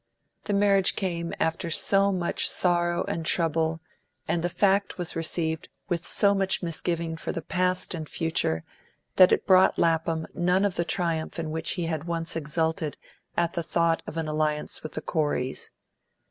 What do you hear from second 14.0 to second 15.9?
of an alliance with the Coreys.